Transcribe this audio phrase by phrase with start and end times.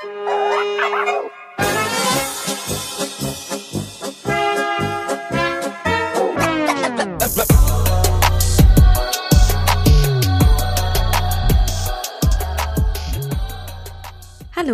[0.00, 0.06] Hallo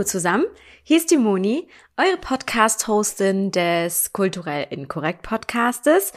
[0.04, 0.44] zusammen,
[0.82, 6.12] hier ist die Moni, eure Podcast-Hostin des Kulturell Inkorrekt Podcastes.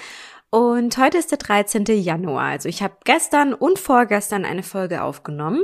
[0.49, 1.85] Und heute ist der 13.
[1.85, 2.49] Januar.
[2.49, 5.63] Also ich habe gestern und vorgestern eine Folge aufgenommen.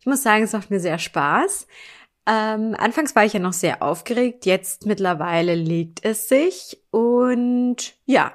[0.00, 1.66] Ich muss sagen, es macht mir sehr Spaß.
[2.26, 8.32] Ähm, anfangs war ich ja noch sehr aufgeregt, jetzt mittlerweile legt es sich und ja,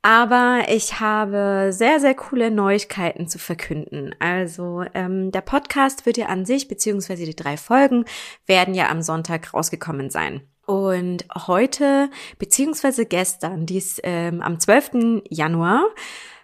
[0.00, 4.14] aber ich habe sehr, sehr coole Neuigkeiten zu verkünden.
[4.20, 8.04] Also ähm, der Podcast wird ja an sich, beziehungsweise die drei Folgen,
[8.46, 10.42] werden ja am Sonntag rausgekommen sein.
[10.64, 15.22] Und heute, beziehungsweise gestern, dies ähm, am 12.
[15.28, 15.84] Januar,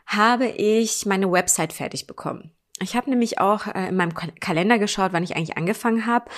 [0.06, 2.50] habe ich meine Website fertig bekommen.
[2.80, 6.28] Ich habe nämlich auch äh, in meinem Kalender geschaut, wann ich eigentlich angefangen habe.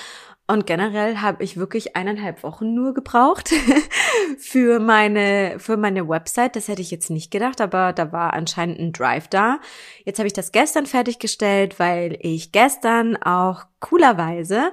[0.47, 3.51] Und generell habe ich wirklich eineinhalb Wochen nur gebraucht
[4.39, 6.55] für meine, für meine Website.
[6.55, 9.59] Das hätte ich jetzt nicht gedacht, aber da war anscheinend ein Drive da.
[10.05, 14.73] Jetzt habe ich das gestern fertiggestellt, weil ich gestern auch coolerweise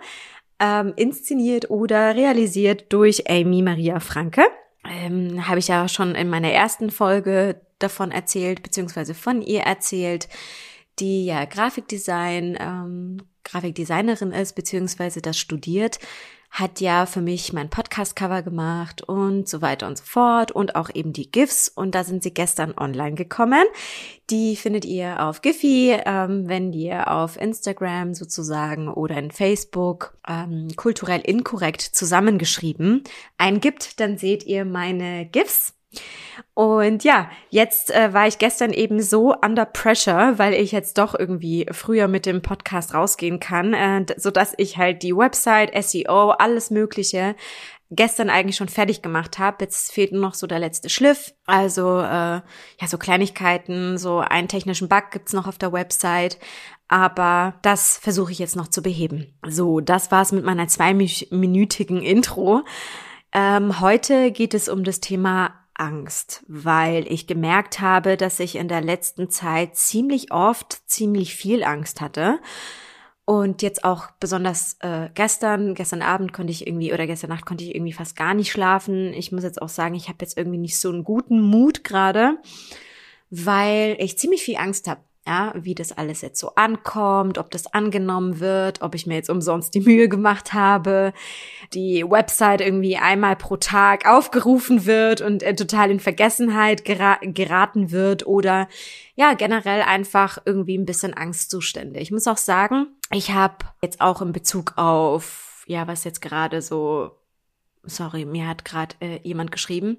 [0.60, 4.44] ähm, inszeniert oder realisiert durch Amy Maria Franke.
[4.84, 10.28] Ähm, habe ich ja schon in meiner ersten Folge davon erzählt, beziehungsweise von ihr erzählt,
[11.02, 16.00] die ja Grafikdesign ähm, Grafikdesignerin ist, beziehungsweise das studiert,
[16.52, 20.90] hat ja für mich mein Podcast-Cover gemacht und so weiter und so fort und auch
[20.94, 23.64] eben die GIFs und da sind sie gestern online gekommen.
[24.30, 30.68] Die findet ihr auf Giphy, ähm, wenn ihr auf Instagram sozusagen oder in Facebook ähm,
[30.76, 33.06] kulturell inkorrekt zusammengeschrieben
[33.38, 35.74] eingibt, dann seht ihr meine GIFs
[36.54, 41.18] und ja, jetzt äh, war ich gestern eben so under pressure, weil ich jetzt doch
[41.18, 46.32] irgendwie früher mit dem Podcast rausgehen kann, äh, so dass ich halt die Website, SEO,
[46.32, 47.36] alles Mögliche
[47.92, 49.58] gestern eigentlich schon fertig gemacht habe.
[49.62, 51.34] Jetzt fehlt nur noch so der letzte Schliff.
[51.46, 56.40] Also äh, ja, so Kleinigkeiten, so einen technischen Bug gibt's noch auf der Website.
[56.88, 59.34] Aber das versuche ich jetzt noch zu beheben.
[59.48, 62.64] So, das war's mit meiner zweiminütigen Intro.
[63.34, 68.68] Ähm, heute geht es um das Thema Angst, weil ich gemerkt habe, dass ich in
[68.68, 72.40] der letzten Zeit ziemlich oft ziemlich viel Angst hatte.
[73.26, 77.64] Und jetzt auch besonders äh, gestern, gestern Abend konnte ich irgendwie oder gestern Nacht konnte
[77.64, 79.14] ich irgendwie fast gar nicht schlafen.
[79.14, 82.38] Ich muss jetzt auch sagen, ich habe jetzt irgendwie nicht so einen guten Mut gerade,
[83.30, 87.68] weil ich ziemlich viel Angst habe ja, wie das alles jetzt so ankommt, ob das
[87.68, 91.14] angenommen wird, ob ich mir jetzt umsonst die Mühe gemacht habe,
[91.74, 97.92] die Website irgendwie einmal pro Tag aufgerufen wird und äh, total in Vergessenheit gera geraten
[97.92, 98.68] wird oder
[99.14, 102.00] ja, generell einfach irgendwie ein bisschen Angstzustände.
[102.00, 106.64] Ich muss auch sagen, ich habe jetzt auch in Bezug auf, ja, was jetzt gerade
[106.64, 107.12] so,
[107.84, 109.98] sorry, mir hat gerade äh, jemand geschrieben.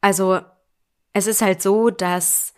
[0.00, 0.40] Also,
[1.12, 2.54] es ist halt so, dass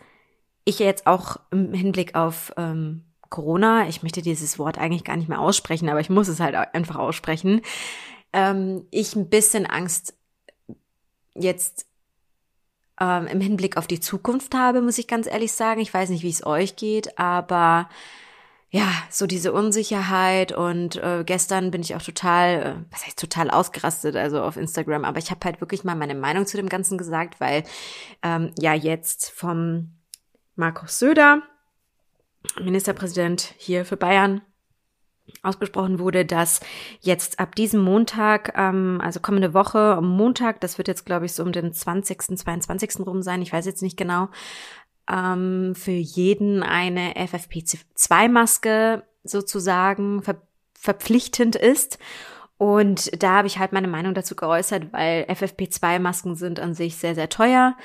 [0.65, 5.29] ich jetzt auch im Hinblick auf ähm, Corona, ich möchte dieses Wort eigentlich gar nicht
[5.29, 7.61] mehr aussprechen, aber ich muss es halt einfach aussprechen,
[8.33, 10.17] ähm, ich ein bisschen Angst
[11.33, 11.85] jetzt
[12.99, 15.81] ähm, im Hinblick auf die Zukunft habe, muss ich ganz ehrlich sagen.
[15.81, 17.89] Ich weiß nicht, wie es euch geht, aber
[18.69, 23.49] ja, so diese Unsicherheit und äh, gestern bin ich auch total, äh, was heißt total
[23.49, 26.97] ausgerastet, also auf Instagram, aber ich habe halt wirklich mal meine Meinung zu dem Ganzen
[26.97, 27.63] gesagt, weil
[28.21, 29.94] ähm, ja jetzt vom
[30.55, 31.41] Markus Söder,
[32.61, 34.41] Ministerpräsident hier für Bayern,
[35.41, 36.61] ausgesprochen wurde, dass
[37.01, 41.43] jetzt ab diesem Montag, ähm, also kommende Woche, Montag, das wird jetzt, glaube ich, so
[41.43, 43.05] um den 20., 22.
[43.05, 44.29] rum sein, ich weiß jetzt nicht genau,
[45.09, 50.41] ähm, für jeden eine FFP2-Maske sozusagen ver
[50.77, 51.97] verpflichtend ist.
[52.59, 57.15] Und da habe ich halt meine Meinung dazu geäußert, weil FFP2-Masken sind an sich sehr,
[57.15, 57.75] sehr teuer.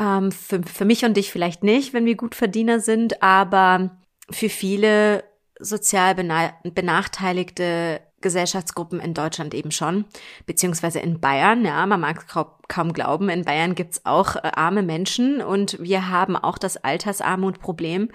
[0.00, 3.98] Ähm, für, für mich und dich vielleicht nicht, wenn wir Gutverdiener sind, aber
[4.30, 5.24] für viele
[5.58, 10.06] sozial benachteiligte Gesellschaftsgruppen in Deutschland eben schon,
[10.46, 11.64] beziehungsweise in Bayern.
[11.64, 12.26] Ja, man mag
[12.68, 18.10] kaum glauben, in Bayern gibt's auch äh, arme Menschen und wir haben auch das Altersarmutproblem.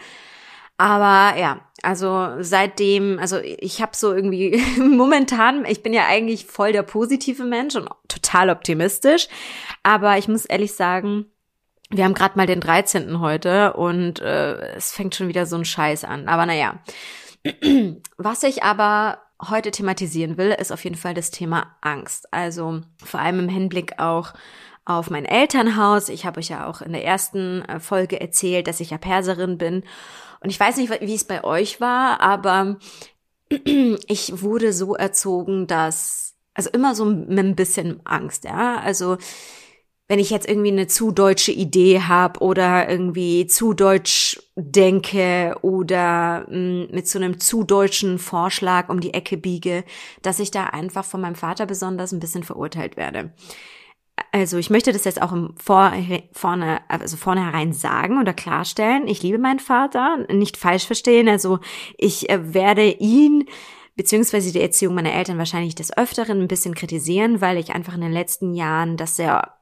[0.77, 6.71] Aber ja, also seitdem, also ich habe so irgendwie momentan, ich bin ja eigentlich voll
[6.71, 9.27] der positive Mensch und total optimistisch,
[9.83, 11.27] aber ich muss ehrlich sagen,
[11.89, 13.19] wir haben gerade mal den 13.
[13.19, 16.27] heute und äh, es fängt schon wieder so ein Scheiß an.
[16.27, 16.79] Aber naja.
[18.17, 22.31] Was ich aber heute thematisieren will, ist auf jeden Fall das Thema Angst.
[22.33, 24.33] Also vor allem im Hinblick auch
[24.85, 26.09] auf mein Elternhaus.
[26.09, 29.57] Ich habe euch ja auch in der ersten äh, Folge erzählt, dass ich ja Perserin
[29.57, 29.83] bin.
[30.41, 32.77] Und ich weiß nicht, wie es bei euch war, aber
[33.49, 38.79] ich wurde so erzogen, dass, also immer so mit ein bisschen Angst, ja.
[38.79, 39.17] Also
[40.07, 46.45] wenn ich jetzt irgendwie eine zu deutsche Idee habe oder irgendwie zu deutsch denke oder
[46.49, 49.83] mh, mm, mit so einem zu deutschen Vorschlag um die Ecke biege,
[50.21, 53.33] dass ich da einfach von meinem Vater besonders ein bisschen verurteilt werde.
[54.31, 55.91] Also ich möchte das jetzt auch im Vor
[56.31, 59.07] vorne, also vornherein sagen oder klarstellen.
[59.07, 61.27] Ich liebe meinen Vater, nicht falsch verstehen.
[61.27, 61.59] Also
[61.97, 63.45] ich äh, werde ihn
[63.95, 68.01] beziehungsweise die Erziehung meiner Eltern wahrscheinlich des Öfteren ein bisschen kritisieren, weil ich einfach in
[68.01, 69.53] den letzten Jahren das sehr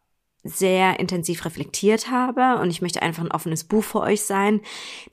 [0.44, 4.62] sehr intensiv reflektiert habe und ich möchte einfach ein offenes Buch für euch sein.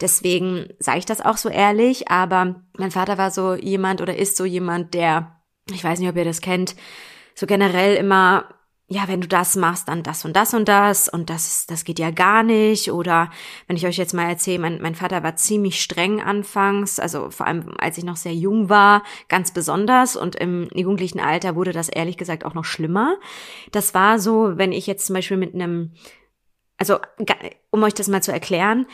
[0.01, 4.37] Deswegen sage ich das auch so ehrlich, aber mein Vater war so jemand oder ist
[4.37, 5.41] so jemand, der,
[5.71, 6.75] ich weiß nicht, ob ihr das kennt,
[7.35, 8.47] so generell immer
[8.93, 12.01] ja, wenn du das machst, dann das und das und das und das, das geht
[12.01, 12.91] ja gar nicht.
[12.91, 13.31] Oder
[13.69, 17.47] wenn ich euch jetzt mal erzähle, mein, mein Vater war ziemlich streng anfangs, also vor
[17.47, 21.89] allem als ich noch sehr jung war, ganz besonders und im jugendlichen Alter wurde das
[21.89, 23.17] ehrlich gesagt auch noch schlimmer.
[23.71, 25.93] Das war so, wenn ich jetzt zum Beispiel mit einem,
[26.77, 26.99] also
[27.71, 28.87] um euch das mal zu erklären,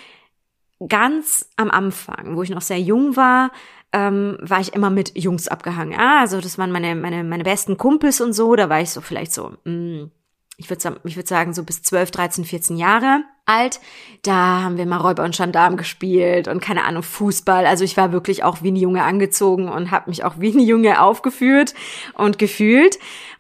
[0.87, 3.51] ganz am Anfang, wo ich noch sehr jung war,
[3.97, 5.99] ähm, war ich immer mit Jungs abgehangen.
[5.99, 8.55] Ah, also das waren meine, meine, meine besten Kumpels und so.
[8.55, 10.11] Da war ich so vielleicht so, mh, mm,
[10.59, 13.81] ich würde ich würd sagen, so bis 12, 13, 14 Jahre alt.
[14.23, 17.65] Da haben wir mal Räuber und Gendarm gespielt und keine Ahnung, Fußball.
[17.65, 20.61] Also ich war wirklich auch wie ein Junge angezogen und habe mich auch wie ein
[20.61, 21.75] Junge aufgeführt
[22.15, 22.99] und gefühlt.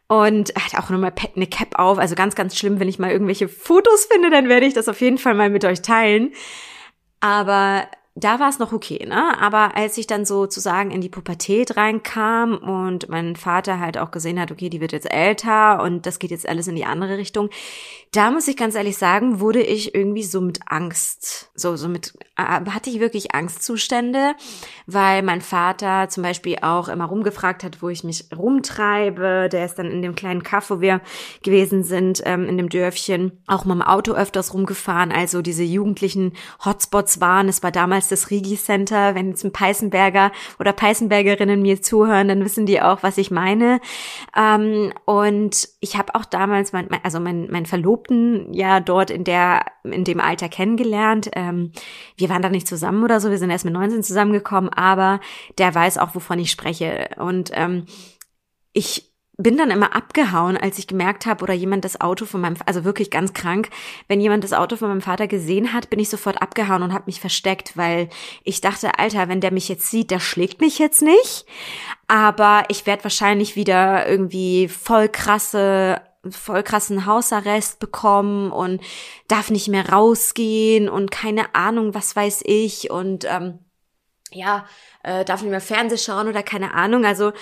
[0.09, 1.99] Und hat auch nochmal eine Cap auf.
[1.99, 5.00] Also ganz, ganz schlimm, wenn ich mal irgendwelche Fotos finde, dann werde ich das auf
[5.00, 6.32] jeden Fall mal mit euch teilen.
[7.19, 9.38] Aber da war es noch okay, ne?
[9.38, 14.40] Aber als ich dann sozusagen in die Pubertät reinkam und mein Vater halt auch gesehen
[14.40, 17.50] hat, okay, die wird jetzt älter und das geht jetzt alles in die andere Richtung,
[18.12, 22.14] da muss ich ganz ehrlich sagen, wurde ich irgendwie so mit Angst, so, so mit,
[22.36, 24.34] äh, hatte ich wirklich Angstzustände,
[24.86, 29.50] weil mein Vater zum Beispiel auch immer rumgefragt hat, wo ich mich rumtreibe.
[29.52, 31.02] Der ist dann in dem kleinen Kaff, wo wir
[31.42, 35.12] gewesen sind, ähm, in dem Dörfchen, auch mal im Auto öfters rumgefahren.
[35.12, 36.32] Also diese jugendlichen
[36.64, 37.50] Hotspots waren.
[37.50, 39.14] Es war damals das Rigi Center.
[39.14, 43.81] Wenn jetzt ein Peißenberger oder Peißenbergerinnen mir zuhören, dann wissen die auch, was ich meine.
[44.37, 49.67] Ähm, und ich habe auch damals, mein, also mein, mein Verlobten ja dort in der,
[49.85, 51.31] in dem Alter kennengelernt.
[51.35, 51.73] Ähm,
[52.17, 55.20] wir waren da nicht zusammen oder so, wir sind erst mit 19 zusammengekommen, aber
[55.59, 57.11] der weiß auch, wovon ich spreche.
[57.19, 57.87] Und ähm,
[58.73, 62.56] ich bin dann immer abgehauen, als ich gemerkt habe oder jemand das Auto von meinem,
[62.65, 63.69] also wirklich ganz krank,
[64.09, 67.05] wenn jemand das Auto von meinem Vater gesehen hat, bin ich sofort abgehauen und habe
[67.06, 68.09] mich versteckt, weil
[68.44, 71.44] ich dachte, Alter, wenn der mich jetzt sieht, der schlägt mich jetzt nicht,
[72.09, 78.81] aber ich werde wahrscheinlich wieder irgendwie voll krasse voll krassen Hausarrest bekommen und
[79.29, 83.61] darf nicht mehr rausgehen und keine Ahnung, was weiß ich und ähm,
[84.33, 84.67] ja,
[85.05, 87.05] äh, darf nicht mehr Fernseh schauen oder keine Ahnung.
[87.05, 87.33] Also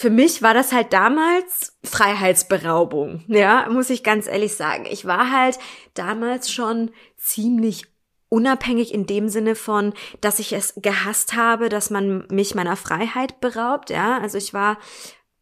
[0.00, 4.86] für mich war das halt damals Freiheitsberaubung, ja, muss ich ganz ehrlich sagen.
[4.88, 5.58] Ich war halt
[5.94, 7.82] damals schon ziemlich
[8.28, 13.40] unabhängig in dem Sinne von, dass ich es gehasst habe, dass man mich meiner Freiheit
[13.40, 14.20] beraubt, ja.
[14.20, 14.78] Also ich war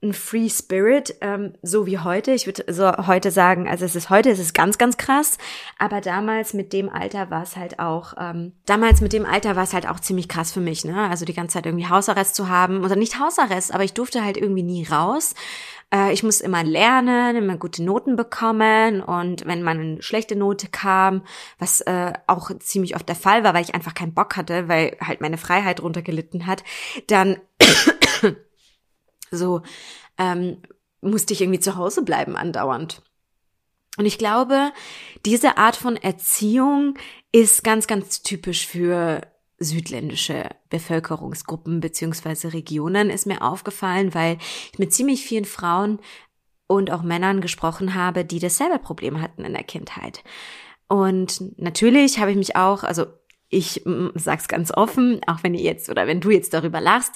[0.02, 2.32] ein Free Spirit, ähm, so wie heute.
[2.32, 5.38] Ich würde so heute sagen, also es ist heute, es ist ganz, ganz krass.
[5.78, 9.64] Aber damals mit dem Alter war es halt auch, ähm, damals mit dem Alter war
[9.64, 11.08] es halt auch ziemlich krass für mich, ne?
[11.08, 12.84] Also die ganze Zeit irgendwie Hausarrest zu haben.
[12.84, 15.34] Oder nicht Hausarrest, aber ich durfte halt irgendwie nie raus.
[15.92, 19.00] Äh, ich musste immer lernen, immer gute Noten bekommen.
[19.00, 21.22] Und wenn mal eine schlechte Note kam,
[21.58, 24.96] was äh, auch ziemlich oft der Fall war, weil ich einfach keinen Bock hatte, weil
[25.00, 26.64] halt meine Freiheit runtergelitten hat,
[27.06, 27.38] dann
[29.36, 29.62] so
[30.18, 30.58] ähm,
[31.00, 33.02] musste ich irgendwie zu Hause bleiben andauernd.
[33.96, 34.72] Und ich glaube,
[35.24, 36.98] diese Art von Erziehung
[37.32, 39.22] ist ganz, ganz typisch für
[39.58, 44.36] südländische Bevölkerungsgruppen beziehungsweise Regionen, ist mir aufgefallen, weil
[44.72, 45.98] ich mit ziemlich vielen Frauen
[46.66, 50.22] und auch Männern gesprochen habe, die dasselbe Problem hatten in der Kindheit.
[50.88, 53.06] Und natürlich habe ich mich auch, also
[53.48, 53.82] ich
[54.14, 57.14] sag's ganz offen, auch wenn ihr jetzt oder wenn du jetzt darüber lachst,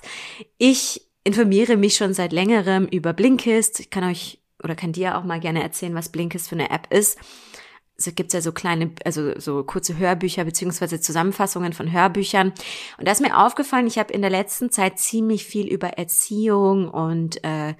[0.56, 3.80] ich informiere mich schon seit längerem über Blinkist.
[3.80, 6.92] Ich kann euch oder kann dir auch mal gerne erzählen, was Blinkist für eine App
[6.92, 7.18] ist.
[7.96, 12.54] Es gibt ja so kleine, also so kurze Hörbücher beziehungsweise Zusammenfassungen von Hörbüchern.
[12.96, 16.88] Und da ist mir aufgefallen, ich habe in der letzten Zeit ziemlich viel über Erziehung
[16.88, 17.74] und äh,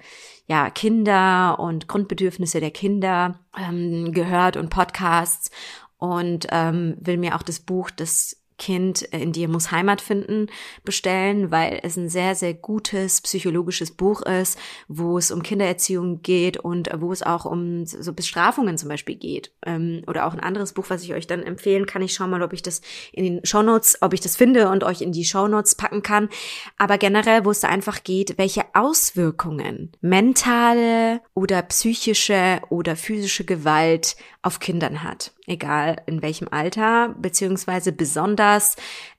[0.45, 5.49] ja Kinder und Grundbedürfnisse der Kinder ähm, gehört und Podcasts
[5.97, 10.45] und ähm, will mir auch das Buch des Kind in dir muss Heimat finden
[10.83, 14.55] bestellen, weil es ein sehr, sehr gutes psychologisches Buch ist,
[14.87, 19.51] wo es um Kindererziehung geht und wo es auch um so Bestrafungen zum Beispiel geht.
[19.65, 22.03] Ähm, oder auch ein anderes Buch, was ich euch dann empfehlen kann.
[22.03, 25.01] Ich schau mal, ob ich das in den Shownotes, ob ich das finde und euch
[25.01, 26.29] in die Shownotes packen kann.
[26.77, 34.17] Aber generell, wo es da einfach geht, welche Auswirkungen mentale oder psychische oder physische Gewalt
[34.43, 38.50] auf Kindern hat egal in welchem Alter, beziehungsweise besonders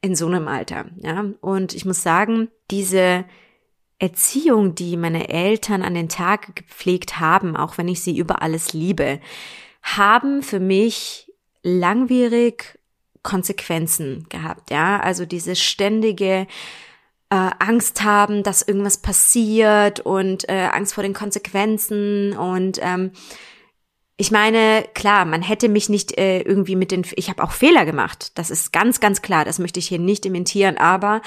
[0.00, 0.86] in so einem Alter.
[0.96, 3.24] Ja, und ich muss sagen, diese
[3.98, 8.72] Erziehung, die meine Eltern an den Tag gepflegt haben, auch wenn ich sie über alles
[8.72, 9.20] liebe,
[9.82, 11.30] haben für mich
[11.62, 12.78] langwierig
[13.22, 14.70] Konsequenzen gehabt.
[14.70, 16.48] Ja, also diese ständige
[17.30, 23.12] äh, Angst haben, dass irgendwas passiert und äh, Angst vor den Konsequenzen und ähm,
[24.16, 27.84] ich meine, klar, man hätte mich nicht äh, irgendwie mit den, ich habe auch Fehler
[27.84, 28.32] gemacht.
[28.36, 29.44] Das ist ganz, ganz klar.
[29.44, 30.76] Das möchte ich hier nicht dementieren.
[30.76, 31.22] Aber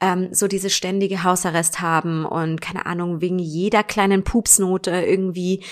[0.00, 5.62] ähm, so diese ständige Hausarrest haben und keine Ahnung wegen jeder kleinen Pupsnote irgendwie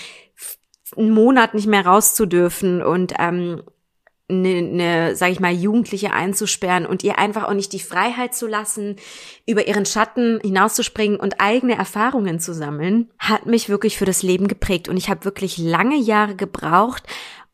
[0.97, 3.61] einen Monat nicht mehr rauszudürfen und ähm,
[4.27, 8.47] eine, eine sage ich mal, Jugendliche einzusperren und ihr einfach auch nicht die Freiheit zu
[8.47, 8.95] lassen,
[9.45, 14.47] über ihren Schatten hinauszuspringen und eigene Erfahrungen zu sammeln, hat mich wirklich für das Leben
[14.47, 14.89] geprägt.
[14.89, 17.03] Und ich habe wirklich lange Jahre gebraucht,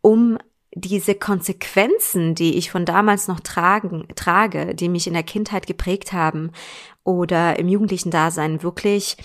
[0.02, 0.38] um
[0.74, 6.14] diese Konsequenzen, die ich von damals noch tragen, trage, die mich in der Kindheit geprägt
[6.14, 6.52] haben
[7.04, 9.18] oder im jugendlichen Dasein wirklich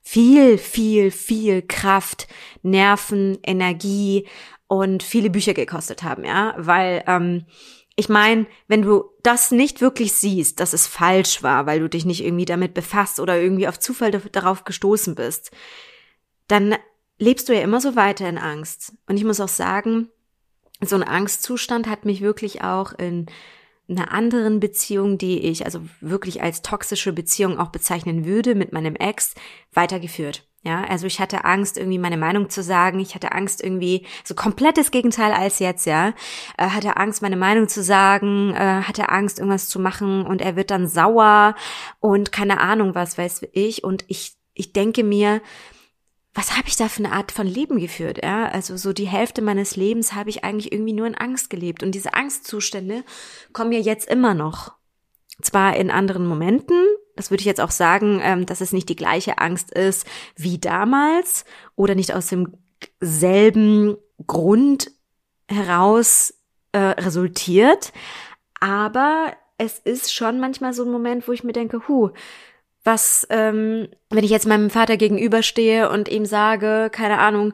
[0.00, 2.28] viel, viel, viel Kraft,
[2.62, 4.26] Nerven, Energie
[4.70, 7.44] und viele Bücher gekostet haben, ja, weil ähm,
[7.96, 12.04] ich meine, wenn du das nicht wirklich siehst, dass es falsch war, weil du dich
[12.04, 15.50] nicht irgendwie damit befasst oder irgendwie auf Zufall darauf gestoßen bist,
[16.46, 16.76] dann
[17.18, 18.92] lebst du ja immer so weiter in Angst.
[19.08, 20.08] Und ich muss auch sagen,
[20.80, 23.26] so ein Angstzustand hat mich wirklich auch in
[23.88, 28.94] einer anderen Beziehung, die ich also wirklich als toxische Beziehung auch bezeichnen würde, mit meinem
[28.94, 29.34] Ex
[29.72, 30.46] weitergeführt.
[30.62, 33.00] Ja, also ich hatte Angst, irgendwie meine Meinung zu sagen.
[33.00, 36.12] Ich hatte Angst, irgendwie so komplettes Gegenteil als jetzt, ja.
[36.58, 40.56] Äh, hatte Angst, meine Meinung zu sagen, äh, hatte Angst, irgendwas zu machen und er
[40.56, 41.54] wird dann sauer
[42.00, 43.84] und keine Ahnung, was weiß ich.
[43.84, 45.40] Und ich, ich denke mir,
[46.34, 48.20] was habe ich da für eine Art von Leben geführt?
[48.22, 51.82] Ja, also so die Hälfte meines Lebens habe ich eigentlich irgendwie nur in Angst gelebt
[51.82, 53.02] und diese Angstzustände
[53.54, 54.72] kommen ja jetzt immer noch.
[55.42, 56.76] Zwar in anderen Momenten,
[57.20, 60.56] das würde ich jetzt auch sagen, ähm, dass es nicht die gleiche Angst ist wie
[60.56, 61.44] damals
[61.76, 62.32] oder nicht aus
[62.98, 64.90] demselben Grund
[65.46, 66.32] heraus
[66.72, 67.92] äh, resultiert.
[68.58, 72.08] Aber es ist schon manchmal so ein Moment, wo ich mir denke, hu,
[72.84, 77.52] was, ähm, wenn ich jetzt meinem Vater gegenüberstehe und ihm sage, keine Ahnung,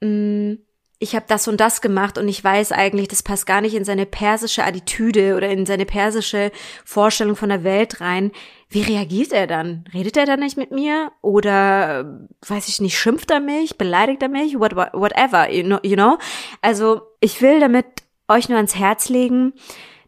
[0.00, 0.58] mh, mm,
[1.02, 3.84] ich habe das und das gemacht und ich weiß eigentlich, das passt gar nicht in
[3.84, 6.52] seine persische Attitüde oder in seine persische
[6.84, 8.30] Vorstellung von der Welt rein.
[8.68, 9.84] Wie reagiert er dann?
[9.92, 11.10] Redet er dann nicht mit mir?
[11.20, 13.76] Oder, weiß ich nicht, schimpft er mich?
[13.76, 14.60] Beleidigt er mich?
[14.60, 16.18] What, whatever, you know, you know?
[16.60, 17.84] Also, ich will damit
[18.28, 19.54] euch nur ans Herz legen,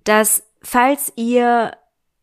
[0.05, 1.73] dass falls ihr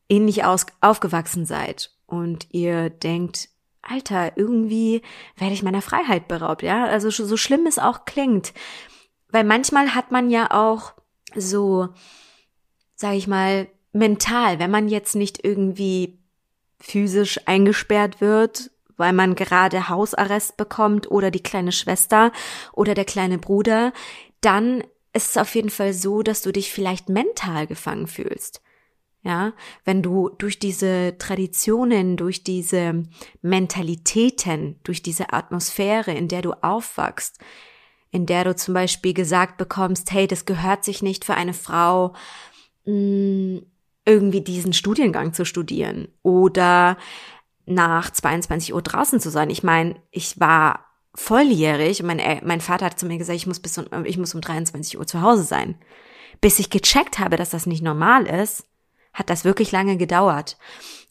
[0.08, 3.50] ähnlich aus, aufgewachsen seid und ihr denkt,
[3.82, 5.02] Alter, irgendwie
[5.38, 6.86] werde ich meiner Freiheit beraubt, ja?
[6.86, 8.54] Also so schlimm es auch klingt.
[9.30, 10.94] Weil manchmal hat man ja auch
[11.36, 11.90] so,
[12.96, 16.20] sag ich mal, mental, wenn man jetzt nicht irgendwie
[16.80, 22.32] physisch eingesperrt wird, weil man gerade Hausarrest bekommt oder die kleine Schwester
[22.74, 23.94] oder der kleine Bruder,
[24.42, 24.84] dann
[25.14, 28.62] ist es auf jeden Fall so, dass du dich vielleicht mental gefangen fühlst.
[29.24, 29.54] Ja,
[29.86, 33.04] wenn du durch diese Traditionen, durch diese
[33.44, 37.38] Mentalitäten, durch diese Atmosphäre, in der du aufwachst,
[38.10, 42.14] in der du zum Beispiel gesagt bekommst, hey, das gehört sich nicht für eine Frau,
[42.86, 43.58] mm,
[44.06, 46.98] irgendwie diesen Studiengang zu studieren oder
[47.68, 49.52] nach 22 Uhr draußen zu sein.
[49.52, 53.60] Ich meine, ich war volljährig und mein, mein Vater hat zu mir gesagt, ich muss
[53.60, 55.76] bis um, ich muss um 23 Uhr zu Hause sein.
[56.40, 58.66] Bis ich gecheckt habe, dass das nicht normal ist,
[59.14, 60.58] hat das wirklich lange gedauert.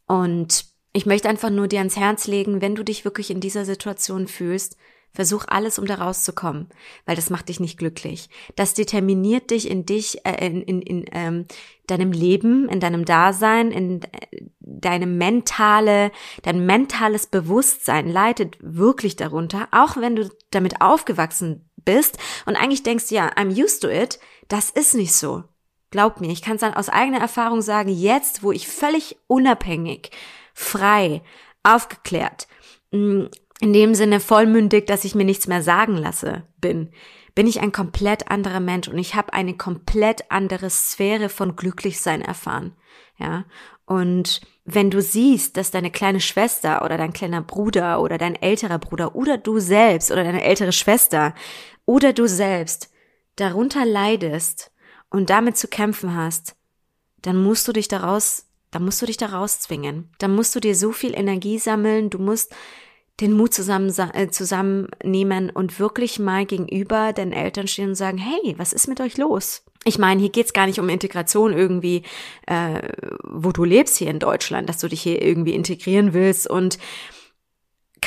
[0.07, 3.65] Und ich möchte einfach nur dir ans Herz legen, wenn du dich wirklich in dieser
[3.65, 4.77] Situation fühlst,
[5.13, 6.69] versuch alles, um da rauszukommen,
[7.05, 8.29] weil das macht dich nicht glücklich.
[8.55, 11.47] Das determiniert dich in dich, äh, in, in, in ähm,
[11.87, 19.69] deinem Leben, in deinem Dasein, in äh, deinem mentale, dein mentales Bewusstsein leidet wirklich darunter,
[19.73, 24.71] auch wenn du damit aufgewachsen bist und eigentlich denkst, ja, I'm used to it, das
[24.71, 25.45] ist nicht so.
[25.91, 30.11] Glaub mir, ich kann es dann aus eigener Erfahrung sagen, jetzt, wo ich völlig unabhängig,
[30.55, 31.23] frei,
[31.63, 32.47] aufgeklärt,
[32.93, 33.25] mm,
[33.61, 36.91] in dem Sinne vollmündig, dass ich mir nichts mehr sagen lasse, bin,
[37.35, 42.23] bin ich ein komplett anderer Mensch und ich habe eine komplett andere Sphäre von Glücklichsein
[42.23, 42.75] erfahren.
[43.19, 43.45] Ja,
[43.85, 48.79] und wenn du siehst, dass deine kleine Schwester oder dein kleiner Bruder oder dein älterer
[48.79, 51.35] Bruder oder du selbst oder deine ältere Schwester
[51.85, 52.91] oder du selbst
[53.37, 54.71] darunter leidest
[55.11, 56.57] und damit zu kämpfen hast,
[57.23, 60.11] dann musst du dich daraus, dann musst du dich daraus zwingen.
[60.19, 62.55] Dann musst du dir so viel Energie sammeln, du musst
[63.21, 68.55] den Mut zusammen, äh, zusammennehmen und wirklich mal gegenüber deinen Eltern stehen und sagen, hey,
[68.57, 69.63] was ist mit euch los?
[69.85, 72.03] Ich meine, hier geht's gar nicht um Integration irgendwie,
[72.47, 72.81] äh,
[73.25, 76.79] wo du lebst hier in Deutschland, dass du dich hier irgendwie integrieren willst und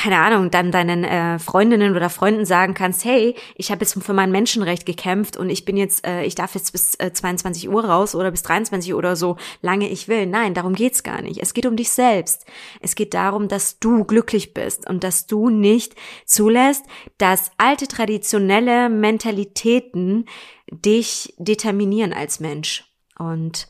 [0.04, 4.12] keine Ahnung, dann deinen äh, Freundinnen oder Freunden sagen kannst, hey, ich habe jetzt für
[4.12, 7.86] mein Menschenrecht gekämpft und ich bin jetzt, äh, ich darf jetzt bis äh, 22 Uhr
[7.86, 10.26] raus oder bis 23 Uhr oder so, lange ich will.
[10.26, 11.40] Nein, darum geht's gar nicht.
[11.42, 12.46] Es geht um dich selbst.
[12.82, 15.96] Es geht darum, dass du glücklich bist und dass du nicht
[16.26, 16.84] zulässt,
[17.18, 20.26] dass alte traditionelle Mentalitäten
[20.70, 22.92] dich determinieren als Mensch.
[23.18, 23.70] Und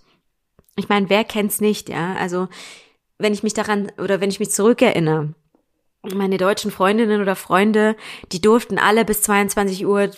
[0.78, 2.16] ich meine, wer kennt's nicht, ja?
[2.16, 2.48] Also,
[3.20, 5.36] wenn ich mich daran oder wenn ich mich zurückerinnere,
[6.04, 7.96] meine deutschen Freundinnen oder Freunde,
[8.32, 10.12] die durften alle bis 22 Uhr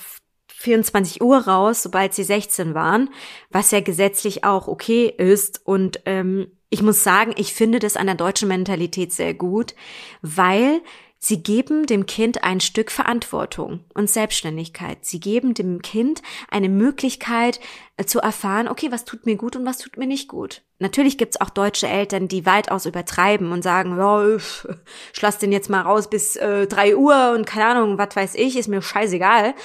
[0.47, 3.09] 24 Uhr raus, sobald sie 16 waren,
[3.51, 5.61] was ja gesetzlich auch okay ist.
[5.63, 9.75] Und ähm, ich muss sagen, ich finde das an der deutschen Mentalität sehr gut,
[10.21, 10.81] weil
[11.27, 15.05] Sie geben dem Kind ein Stück Verantwortung und Selbstständigkeit.
[15.05, 17.59] Sie geben dem Kind eine Möglichkeit
[17.97, 20.61] äh, zu erfahren, okay, was tut mir gut und was tut mir nicht gut.
[20.77, 24.67] Natürlich gibt's auch deutsche Eltern, die weitaus übertreiben und sagen, ja, ich
[25.19, 28.55] lass den jetzt mal raus bis äh, drei Uhr und keine Ahnung, was weiß ich,
[28.55, 29.55] ist mir scheißegal.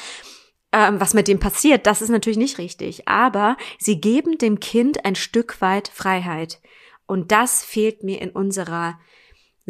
[0.73, 3.07] Ähm, was mit dem passiert, das ist natürlich nicht richtig.
[3.07, 6.62] Aber sie geben dem Kind ein Stück weit Freiheit.
[7.05, 8.99] Und das fehlt mir in unserer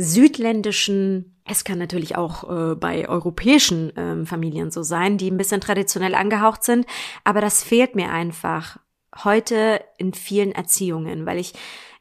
[0.01, 5.61] südländischen, es kann natürlich auch äh, bei europäischen ähm, Familien so sein, die ein bisschen
[5.61, 6.87] traditionell angehaucht sind,
[7.25, 8.79] aber das fehlt mir einfach
[9.25, 11.53] heute in vielen Erziehungen, weil ich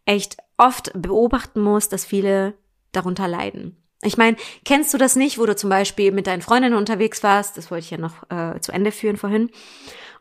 [0.05, 2.53] echt oft beobachten muss, dass viele
[2.91, 3.75] darunter leiden.
[4.01, 7.57] Ich meine, kennst du das nicht, wo du zum Beispiel mit deinen Freundinnen unterwegs warst?
[7.57, 9.49] Das wollte ich ja noch äh, zu Ende führen vorhin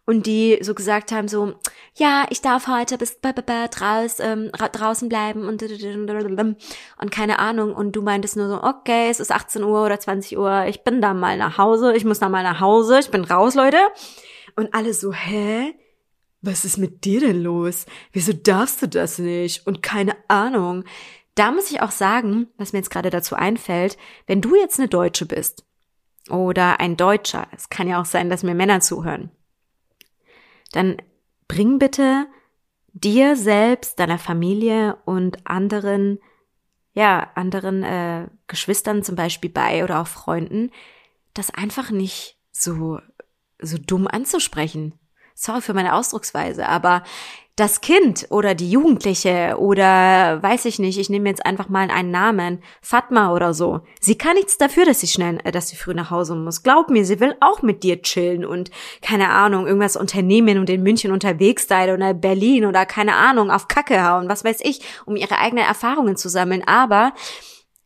[0.09, 1.53] und die so gesagt haben so,
[1.95, 8.01] ja, ich darf heute bis draus, ähm, draußen bleiben und und keine Ahnung und du
[8.01, 11.37] meintest nur so, okay, es ist 18 Uhr oder 20 Uhr, ich bin da mal
[11.37, 13.77] nach Hause, ich muss da mal nach Hause, ich bin raus, Leute.
[14.57, 15.75] Und alle so, hä?
[16.41, 17.85] Was ist mit dir denn los?
[18.13, 19.67] Wieso darfst du das nicht?
[19.67, 20.85] Und keine Ahnung.
[21.35, 24.89] Da muss ich auch sagen, was mir jetzt gerade dazu einfällt, wenn du jetzt eine
[24.89, 25.67] Deutsche bist
[26.31, 29.31] oder ein Deutscher, es kann ja auch sein, dass mir Männer zuhören,
[30.73, 30.97] dann
[31.47, 32.27] bring bitte
[32.93, 36.19] dir selbst, deiner Familie und anderen,
[36.93, 40.71] ja, anderen äh, Geschwistern zum Beispiel bei oder auch Freunden,
[41.35, 42.99] das einfach nicht so,
[43.61, 44.95] so dumm anzusprechen.
[45.41, 47.05] Sorry für meine Ausdrucksweise, aber
[47.55, 52.11] das Kind oder die Jugendliche oder weiß ich nicht, ich nehme jetzt einfach mal einen
[52.11, 53.83] Namen, Fatma oder so.
[54.01, 56.65] Sie kann nichts dafür, dass sie schnell, äh, dass sie früh nach Hause muss.
[56.65, 60.83] Glaub mir, sie will auch mit dir chillen und keine Ahnung, irgendwas unternehmen und in
[60.83, 65.15] München unterwegs sein oder Berlin oder keine Ahnung, auf Kacke hauen, was weiß ich, um
[65.15, 66.65] ihre eigenen Erfahrungen zu sammeln.
[66.67, 67.13] Aber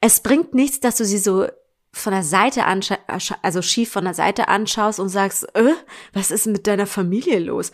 [0.00, 1.48] es bringt nichts, dass du sie so
[1.92, 3.00] von der Seite anschaust,
[3.42, 5.72] also schief von der Seite anschaust und sagst, äh,
[6.12, 7.72] was ist mit deiner Familie los?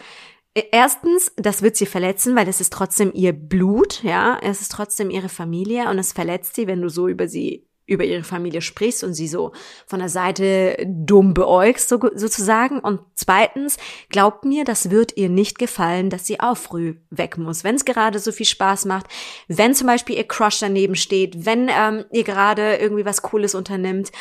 [0.73, 5.11] Erstens, das wird sie verletzen, weil es ist trotzdem ihr Blut, ja, es ist trotzdem
[5.11, 9.03] ihre Familie und es verletzt sie, wenn du so über sie, über ihre Familie sprichst
[9.03, 9.53] und sie so
[9.87, 12.79] von der Seite dumm beäugst, so, sozusagen.
[12.79, 13.79] Und zweitens,
[14.11, 17.85] glaubt mir, das wird ihr nicht gefallen, dass sie auch früh weg muss, wenn es
[17.85, 19.07] gerade so viel Spaß macht,
[19.49, 24.13] wenn zum Beispiel ihr Crush daneben steht, wenn ähm, ihr gerade irgendwie was Cooles unternimmt.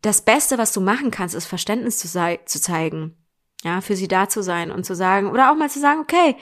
[0.00, 3.16] Das Beste, was du machen kannst, ist Verständnis zu, zu zeigen
[3.64, 6.36] ja, für sie da zu sein und zu sagen, oder auch mal zu sagen, okay,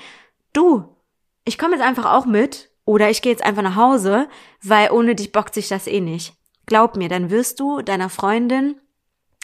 [0.53, 0.97] du,
[1.45, 4.29] ich komme jetzt einfach auch mit, oder ich gehe jetzt einfach nach Hause,
[4.63, 6.33] weil ohne dich bockt sich das eh nicht.
[6.65, 8.77] Glaub mir, dann wirst du deiner Freundin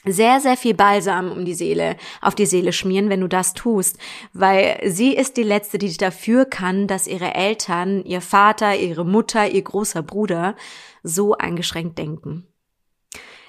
[0.04, 3.98] sehr, sehr viel Balsam um die Seele, auf die Seele schmieren, wenn du das tust,
[4.32, 9.48] weil sie ist die Letzte, die dafür kann, dass ihre Eltern, ihr Vater, ihre Mutter,
[9.48, 10.56] ihr großer Bruder
[11.02, 12.46] so eingeschränkt denken.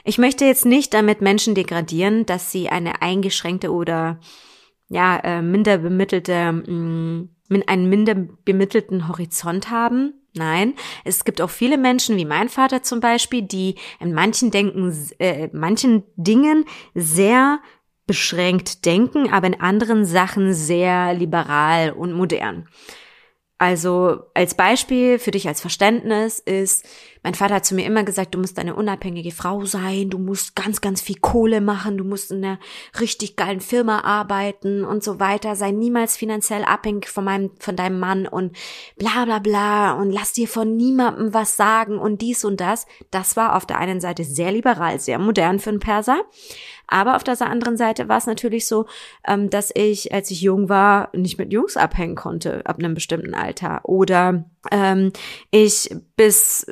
[0.04, 4.20] Ich möchte jetzt nicht damit Menschen degradieren, dass sie eine eingeschränkte oder
[4.90, 7.30] ja, äh, minder bemittelte, mh, mm,
[7.62, 10.13] einen minder bemittelten Horizont haben.
[10.36, 14.92] Nein, es gibt auch viele Menschen, wie mein Vater zum Beispiel, die in manchen Denken,
[15.20, 17.60] äh, manchen Dingen sehr
[18.08, 22.68] beschränkt denken, aber in anderen Sachen sehr liberal und modern.
[23.63, 26.86] Also als Beispiel für dich als Verständnis ist,
[27.23, 30.58] Mein Vater hat zu mir immer gesagt, du musst eine unabhängige Frau sein, du musst
[30.58, 32.60] ganz, ganz viel Kohle machen, du musst in einer
[32.99, 37.97] richtig geilen Firma arbeiten und so weiter, sei niemals finanziell abhängig von meinem, von deinem
[37.97, 38.58] Mann und
[38.97, 42.86] bla bla bla und lass dir von niemandem was sagen und dies und das.
[43.10, 46.23] Das war auf der einen Seite sehr liberal, sehr modern für einen Perser.
[46.88, 48.86] Aber auf der anderen Seite war es natürlich so,
[49.28, 53.34] ähm, dass ich, als ich jung war, nicht mit Jungs abhängen konnte ab einem bestimmten
[53.34, 53.82] Alter.
[53.84, 55.12] Oder ähm,
[55.52, 56.65] ich bis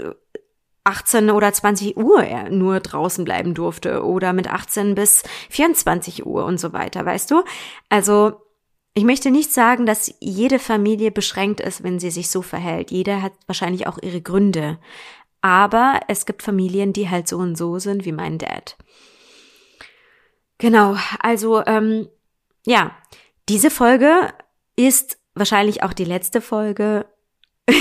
[0.83, 6.59] 18 oder 20 Uhr nur draußen bleiben durfte oder mit 18 bis 24 Uhr und
[6.59, 7.43] so weiter, weißt du?
[7.89, 8.41] Also
[8.93, 12.91] ich möchte nicht sagen, dass jede Familie beschränkt ist, wenn sie sich so verhält.
[12.91, 14.79] Jeder hat wahrscheinlich auch ihre Gründe.
[15.41, 18.77] Aber es gibt Familien, die halt so und so sind wie mein Dad.
[20.61, 22.07] Genau, also ähm,
[22.67, 22.91] ja,
[23.49, 24.31] diese Folge
[24.75, 27.07] ist wahrscheinlich auch die letzte Folge,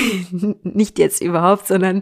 [0.62, 2.00] nicht jetzt überhaupt, sondern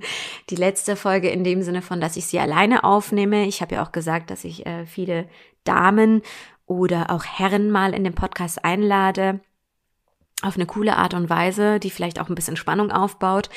[0.51, 3.45] die letzte Folge in dem Sinne von, dass ich sie alleine aufnehme.
[3.47, 5.29] Ich habe ja auch gesagt, dass ich äh, viele
[5.65, 6.23] Damen
[6.65, 9.41] oder auch Herren mal in den Podcast einlade
[10.43, 13.51] auf eine coole Art und Weise, die vielleicht auch ein bisschen Spannung aufbaut,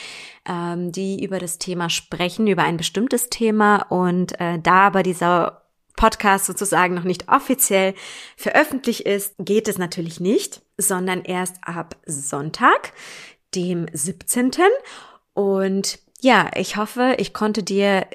[0.49, 5.60] ähm, die über das Thema sprechen, über ein bestimmtes Thema und äh, da aber dieser
[6.01, 7.93] Podcast sozusagen noch nicht offiziell
[8.35, 12.93] veröffentlicht ist, geht es natürlich nicht, sondern erst ab Sonntag,
[13.53, 14.51] dem 17.
[15.35, 18.07] Und ja, ich hoffe, ich konnte dir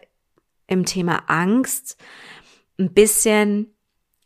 [0.66, 1.96] im Thema Angst
[2.76, 3.72] ein bisschen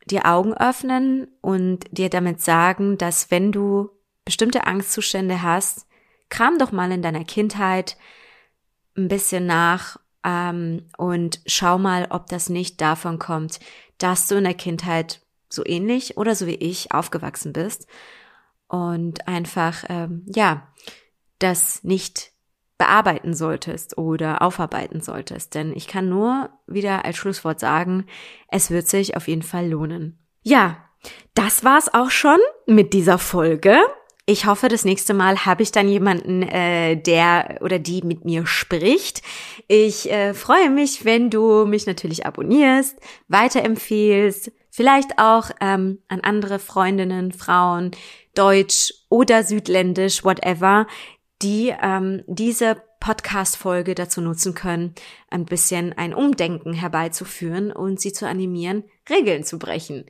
[0.07, 3.91] die Augen öffnen und dir damit sagen, dass wenn du
[4.25, 5.87] bestimmte Angstzustände hast,
[6.31, 7.99] kram doch mal in deiner Kindheit
[8.97, 13.61] ein bisschen nach ähm, und schau mal, ob das nicht davon kommt,
[13.99, 17.87] dass du in der Kindheit so ähnlich oder so wie ich aufgewachsen bist
[18.69, 20.69] und einfach, ähm, ja,
[21.39, 22.33] das nicht
[22.79, 25.55] bearbeiten solltest oder aufarbeiten solltest.
[25.55, 28.07] Denn ich kann nur wieder als Schlusswort sagen,
[28.49, 30.19] es wird sich auf jeden Fall lohnen.
[30.43, 30.79] Ja,
[31.35, 33.77] das war's auch schon mit dieser Folge.
[34.31, 38.47] Ich hoffe, das nächste Mal habe ich dann jemanden, äh, der oder die mit mir
[38.47, 39.23] spricht.
[39.67, 46.61] Ich äh, freue mich, wenn du mich natürlich abonnierst, weiterempfehlst, vielleicht auch ähm, an andere
[46.61, 47.91] Freundinnen, Frauen,
[48.37, 50.87] Deutsch oder Südländisch, whatever,
[51.43, 54.95] die ähm, diese Podcast-Folge dazu nutzen können,
[55.31, 60.05] ein bisschen ein Umdenken herbeizuführen und sie zu animieren, Regeln zu brechen.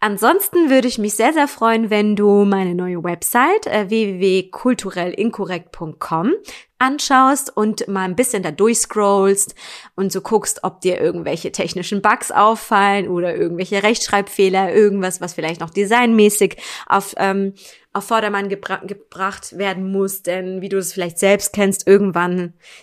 [0.00, 6.32] Ansonsten würde ich mich sehr, sehr freuen, wenn du meine neue Website äh, www.kulturellinkorrekt.com
[6.78, 9.54] anschaust und mal ein bisschen da durchscrollst
[9.94, 15.60] und so guckst, ob dir irgendwelche technischen Bugs auffallen oder irgendwelche Rechtschreibfehler, irgendwas, was vielleicht
[15.60, 17.54] noch designmäßig auf, ähm,
[17.94, 22.35] auf Vordermann gebra gebracht werden muss, denn wie du es vielleicht selbst kennst, irgendwann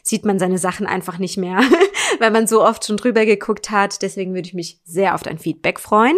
[0.03, 1.61] sieht man seine Sachen einfach nicht mehr,
[2.19, 4.01] weil man so oft schon drüber geguckt hat.
[4.01, 6.17] Deswegen würde ich mich sehr auf dein Feedback freuen.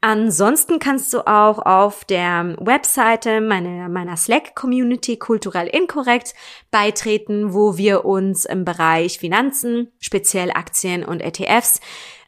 [0.00, 6.34] Ansonsten kannst du auch auf der Webseite meiner, meiner Slack-Community kulturell inkorrekt
[6.70, 11.80] beitreten, wo wir uns im Bereich Finanzen, speziell Aktien und ETFs,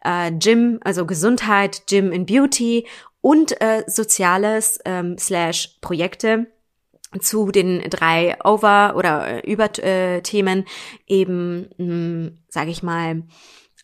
[0.05, 2.87] äh, Gym, also Gesundheit, Gym and Beauty
[3.21, 6.47] und äh, Soziales ähm, slash Projekte
[7.21, 10.65] zu den drei Over- oder äh, Überthemen
[11.07, 13.23] eben, hm, sage ich mal,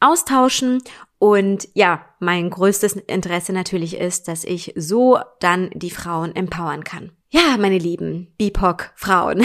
[0.00, 0.82] austauschen.
[1.18, 7.12] Und ja, mein größtes Interesse natürlich ist, dass ich so dann die Frauen empowern kann.
[7.30, 9.42] Ja, meine lieben BIPOC-Frauen,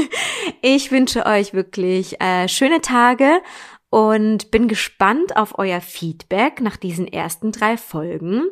[0.62, 3.42] ich wünsche euch wirklich äh, schöne Tage
[3.90, 8.44] und bin gespannt auf euer Feedback nach diesen ersten drei Folgen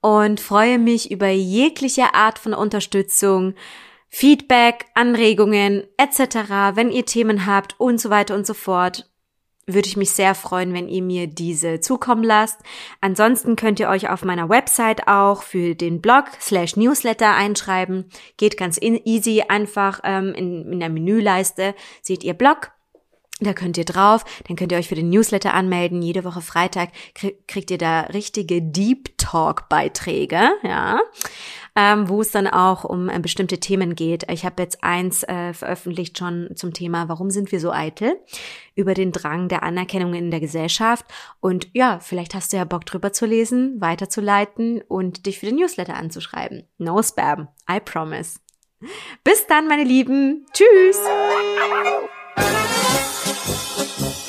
[0.00, 3.54] und freue mich über jegliche Art von Unterstützung,
[4.08, 6.74] Feedback, Anregungen etc.
[6.74, 9.08] Wenn ihr Themen habt und so weiter und so fort,
[9.66, 12.60] würde ich mich sehr freuen, wenn ihr mir diese zukommen lasst.
[13.00, 18.06] Ansonsten könnt ihr euch auf meiner Website auch für den Blog slash Newsletter einschreiben.
[18.38, 22.72] Geht ganz easy, einfach ähm, in, in der Menüleiste seht ihr Blog
[23.40, 26.02] da könnt ihr drauf, dann könnt ihr euch für den Newsletter anmelden.
[26.02, 26.90] Jede Woche Freitag
[27.46, 30.98] kriegt ihr da richtige Deep Talk Beiträge, ja,
[31.76, 34.28] ähm, wo es dann auch um äh, bestimmte Themen geht.
[34.30, 38.16] Ich habe jetzt eins äh, veröffentlicht schon zum Thema, warum sind wir so eitel?
[38.74, 41.04] Über den Drang der Anerkennung in der Gesellschaft.
[41.40, 45.56] Und ja, vielleicht hast du ja Bock drüber zu lesen, weiterzuleiten und dich für den
[45.56, 46.64] Newsletter anzuschreiben.
[46.78, 48.40] No Spam, I promise.
[49.22, 50.46] Bis dann, meine Lieben.
[50.52, 50.98] Tschüss.
[52.38, 54.27] フフフフ。